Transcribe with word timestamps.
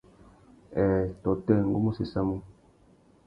Nhêê 0.73 1.03
tôtê, 1.23 1.55
ngu 1.67 1.79
mú 1.83 1.91
séssamú. 1.97 2.35